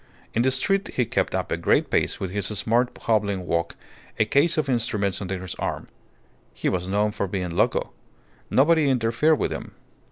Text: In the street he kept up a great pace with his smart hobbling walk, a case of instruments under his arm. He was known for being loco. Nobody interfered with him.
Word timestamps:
In 0.33 0.41
the 0.41 0.49
street 0.49 0.87
he 0.95 1.05
kept 1.05 1.35
up 1.35 1.51
a 1.51 1.57
great 1.57 1.91
pace 1.91 2.19
with 2.19 2.31
his 2.31 2.47
smart 2.47 2.97
hobbling 3.03 3.45
walk, 3.45 3.75
a 4.17 4.25
case 4.25 4.57
of 4.57 4.67
instruments 4.67 5.21
under 5.21 5.37
his 5.37 5.53
arm. 5.59 5.89
He 6.55 6.69
was 6.69 6.89
known 6.89 7.11
for 7.11 7.27
being 7.27 7.51
loco. 7.51 7.91
Nobody 8.49 8.89
interfered 8.89 9.37
with 9.37 9.51
him. 9.51 9.73